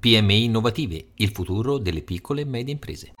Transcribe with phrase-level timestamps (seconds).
[0.00, 3.12] PMI innovative, il futuro delle piccole e medie imprese.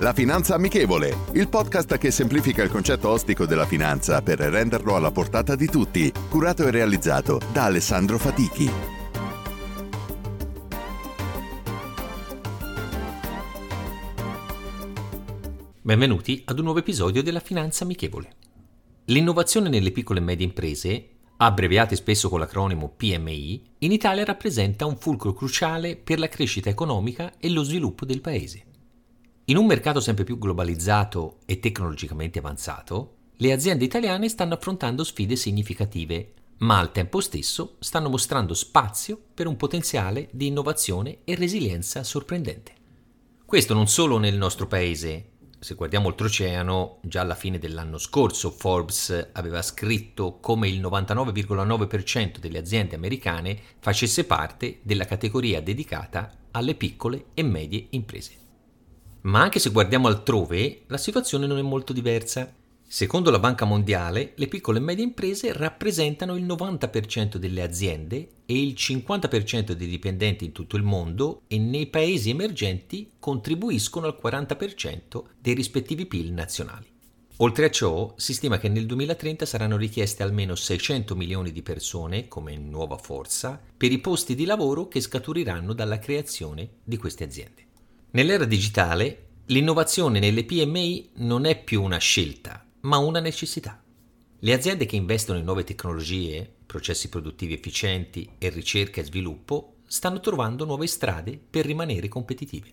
[0.00, 5.10] La Finanza Amichevole, il podcast che semplifica il concetto ostico della finanza per renderlo alla
[5.10, 8.70] portata di tutti, curato e realizzato da Alessandro Fatichi.
[15.80, 18.32] Benvenuti ad un nuovo episodio della Finanza Amichevole.
[19.06, 24.96] L'innovazione nelle piccole e medie imprese, abbreviate spesso con l'acronimo PMI, in Italia rappresenta un
[24.96, 28.64] fulcro cruciale per la crescita economica e lo sviluppo del paese.
[29.46, 35.36] In un mercato sempre più globalizzato e tecnologicamente avanzato, le aziende italiane stanno affrontando sfide
[35.36, 42.04] significative, ma al tempo stesso stanno mostrando spazio per un potenziale di innovazione e resilienza
[42.04, 42.72] sorprendente.
[43.44, 45.32] Questo non solo nel nostro paese,
[45.64, 52.58] se guardiamo oltreoceano, già alla fine dell'anno scorso Forbes aveva scritto come il 99,9% delle
[52.58, 58.32] aziende americane facesse parte della categoria dedicata alle piccole e medie imprese.
[59.22, 62.52] Ma anche se guardiamo altrove, la situazione non è molto diversa.
[62.86, 68.62] Secondo la Banca Mondiale, le piccole e medie imprese rappresentano il 90% delle aziende e
[68.62, 75.22] il 50% dei dipendenti in tutto il mondo e nei paesi emergenti contribuiscono al 40%
[75.40, 76.92] dei rispettivi PIL nazionali.
[77.38, 82.28] Oltre a ciò, si stima che nel 2030 saranno richieste almeno 600 milioni di persone,
[82.28, 87.66] come nuova forza, per i posti di lavoro che scaturiranno dalla creazione di queste aziende.
[88.12, 93.82] Nell'era digitale, l'innovazione nelle PMI non è più una scelta, ma una necessità.
[94.38, 100.20] Le aziende che investono in nuove tecnologie, processi produttivi efficienti e ricerca e sviluppo stanno
[100.20, 102.72] trovando nuove strade per rimanere competitive.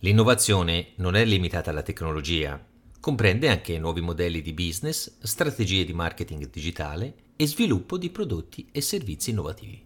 [0.00, 2.62] L'innovazione non è limitata alla tecnologia,
[3.00, 8.80] comprende anche nuovi modelli di business, strategie di marketing digitale e sviluppo di prodotti e
[8.82, 9.82] servizi innovativi.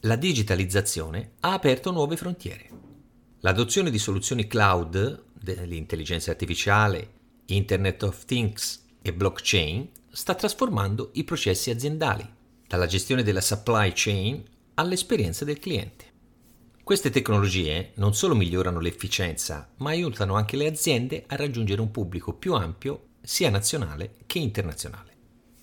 [0.00, 2.68] La digitalizzazione ha aperto nuove frontiere.
[3.40, 11.70] L'adozione di soluzioni cloud, dell'intelligenza artificiale, Internet of Things e blockchain sta trasformando i processi
[11.70, 12.28] aziendali,
[12.66, 14.42] dalla gestione della supply chain
[14.74, 16.04] all'esperienza del cliente.
[16.82, 22.34] Queste tecnologie non solo migliorano l'efficienza, ma aiutano anche le aziende a raggiungere un pubblico
[22.34, 25.08] più ampio sia nazionale che internazionale.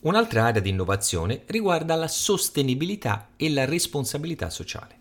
[0.01, 4.95] Un'altra area di innovazione riguarda la sostenibilità e la responsabilità sociale.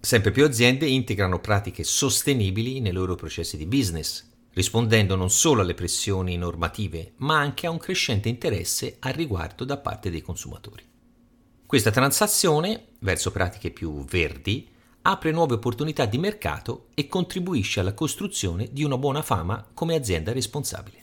[0.00, 5.74] Sempre più aziende integrano pratiche sostenibili nei loro processi di business, rispondendo non solo alle
[5.74, 10.84] pressioni normative, ma anche a un crescente interesse al riguardo da parte dei consumatori.
[11.66, 14.68] Questa transazione verso pratiche più verdi
[15.02, 20.32] apre nuove opportunità di mercato e contribuisce alla costruzione di una buona fama come azienda
[20.32, 21.00] responsabile.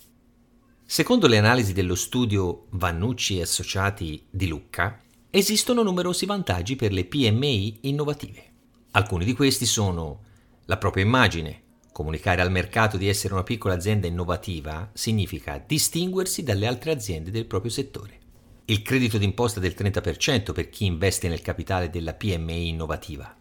[0.86, 7.06] Secondo le analisi dello studio Vannucci e Associati di Lucca, esistono numerosi vantaggi per le
[7.06, 8.44] PMI innovative.
[8.92, 10.24] Alcuni di questi sono
[10.66, 11.62] la propria immagine.
[11.92, 17.46] Comunicare al mercato di essere una piccola azienda innovativa significa distinguersi dalle altre aziende del
[17.46, 18.18] proprio settore.
[18.66, 23.36] Il credito d'imposta del 30% per chi investe nel capitale della PMI innovativa.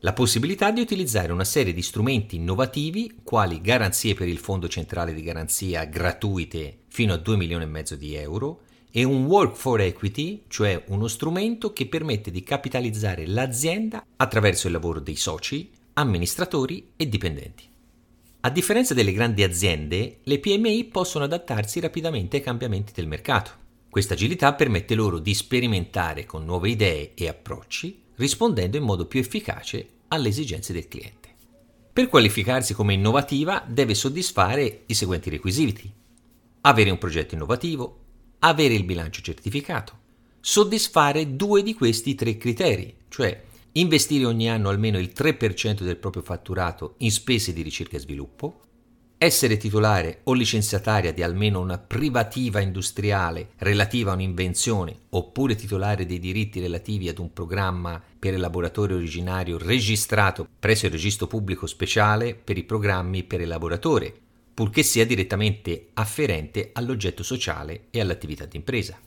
[0.00, 5.12] La possibilità di utilizzare una serie di strumenti innovativi quali garanzie per il Fondo Centrale
[5.12, 9.80] di Garanzia gratuite fino a 2 milioni e mezzo di euro, e un work for
[9.80, 16.92] equity, cioè uno strumento che permette di capitalizzare l'azienda attraverso il lavoro dei soci, amministratori
[16.96, 17.64] e dipendenti.
[18.40, 23.66] A differenza delle grandi aziende, le PMI possono adattarsi rapidamente ai cambiamenti del mercato.
[23.90, 29.18] Questa agilità permette loro di sperimentare con nuove idee e approcci, rispondendo in modo più
[29.18, 31.34] efficace alle esigenze del cliente.
[31.92, 35.92] Per qualificarsi come innovativa deve soddisfare i seguenti requisiti.
[36.60, 38.04] Avere un progetto innovativo,
[38.38, 39.98] avere il bilancio certificato,
[40.38, 46.22] soddisfare due di questi tre criteri, cioè investire ogni anno almeno il 3% del proprio
[46.22, 48.60] fatturato in spese di ricerca e sviluppo,
[49.18, 56.20] essere titolare o licenziataria di almeno una privativa industriale relativa a un'invenzione oppure titolare dei
[56.20, 62.58] diritti relativi ad un programma per elaboratore originario registrato presso il registro pubblico speciale per
[62.58, 64.14] i programmi per elaboratore
[64.54, 68.98] purché sia direttamente afferente all'oggetto sociale e all'attività d'impresa.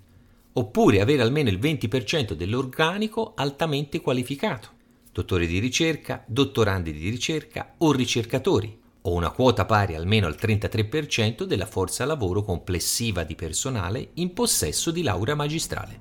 [0.53, 4.69] Oppure avere almeno il 20% dell'organico altamente qualificato,
[5.11, 11.43] dottori di ricerca, dottorandi di ricerca o ricercatori, o una quota pari almeno al 33%
[11.43, 15.99] della forza lavoro complessiva di personale in possesso di laurea magistrale.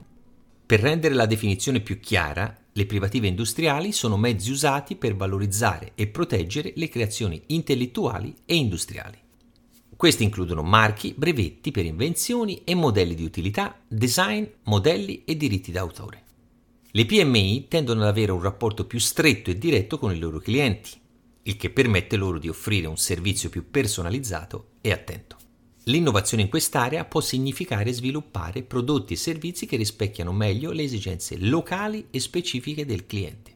[0.66, 6.06] Per rendere la definizione più chiara, le privative industriali sono mezzi usati per valorizzare e
[6.06, 9.18] proteggere le creazioni intellettuali e industriali.
[10.00, 16.22] Questi includono marchi, brevetti per invenzioni e modelli di utilità, design, modelli e diritti d'autore.
[16.90, 20.92] Le PMI tendono ad avere un rapporto più stretto e diretto con i loro clienti,
[21.42, 25.36] il che permette loro di offrire un servizio più personalizzato e attento.
[25.84, 32.06] L'innovazione in quest'area può significare sviluppare prodotti e servizi che rispecchiano meglio le esigenze locali
[32.10, 33.52] e specifiche del cliente.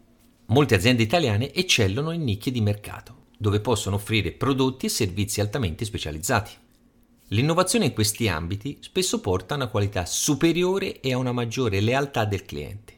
[0.48, 5.84] Molte aziende italiane eccellono in nicchie di mercato, dove possono offrire prodotti e servizi altamente
[5.84, 6.52] specializzati.
[7.28, 12.24] L'innovazione in questi ambiti spesso porta a una qualità superiore e a una maggiore lealtà
[12.24, 12.92] del cliente.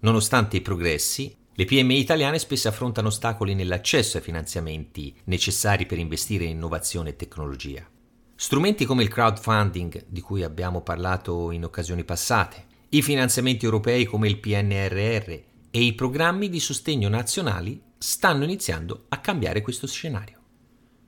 [0.00, 6.44] Nonostante i progressi, le PMI italiane spesso affrontano ostacoli nell'accesso ai finanziamenti necessari per investire
[6.44, 7.86] in innovazione e tecnologia.
[8.34, 14.28] Strumenti come il crowdfunding, di cui abbiamo parlato in occasioni passate, i finanziamenti europei come
[14.28, 15.30] il PNRR
[15.70, 20.40] e i programmi di sostegno nazionali stanno iniziando a cambiare questo scenario.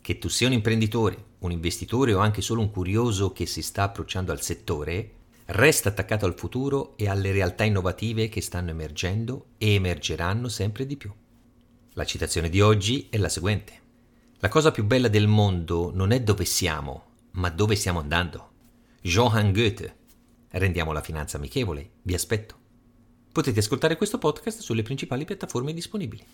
[0.00, 3.84] Che tu sia un imprenditore, un investitore o anche solo un curioso che si sta
[3.84, 5.12] approcciando al settore,
[5.46, 10.96] resta attaccato al futuro e alle realtà innovative che stanno emergendo e emergeranno sempre di
[10.96, 11.12] più.
[11.92, 13.82] La citazione di oggi è la seguente.
[14.38, 18.50] La cosa più bella del mondo non è dove siamo, ma dove stiamo andando.
[19.00, 19.96] Johann Goethe.
[20.48, 21.90] Rendiamo la finanza amichevole.
[22.02, 22.63] Vi aspetto.
[23.34, 26.24] Potete ascoltare questo podcast sulle principali piattaforme disponibili.